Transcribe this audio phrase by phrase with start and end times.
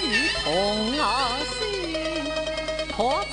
[0.00, 0.04] 与
[0.42, 0.44] 同
[1.44, 1.60] 心
[2.88, 2.96] 破
[3.30, 3.32] 财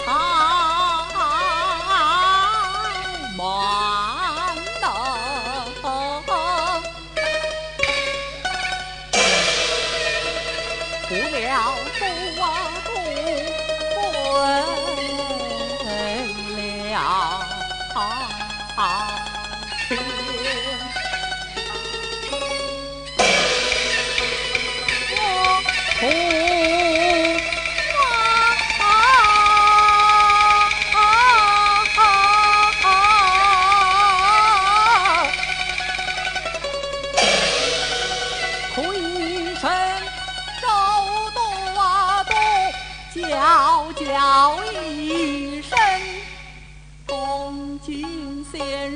[3.37, 3.39] 满
[4.81, 4.85] 楼，
[11.07, 11.47] 不料
[11.99, 12.01] 周
[12.39, 12.41] 王
[12.85, 12.87] 不
[14.11, 14.27] 昏
[16.91, 16.95] 了，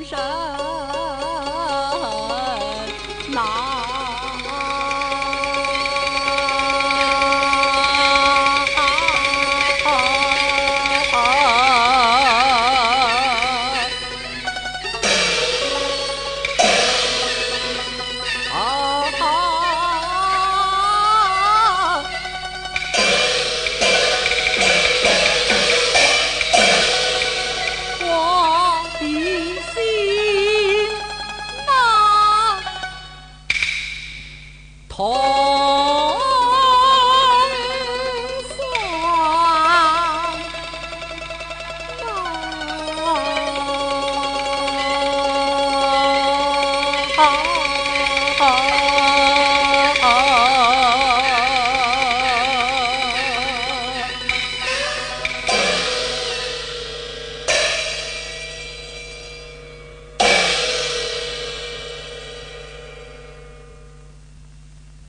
[0.04, 0.54] 先生
[34.96, 35.18] 同乡
[47.16, 47.53] 啊。